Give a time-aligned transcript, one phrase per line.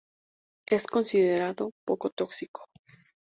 [0.67, 2.65] Es considerado poco tóxico.